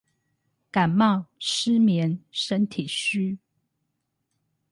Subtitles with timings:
[0.71, 3.37] 感冒、失眠、身體虛